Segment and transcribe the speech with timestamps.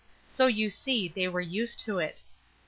[0.29, 2.23] So you see they were used to it.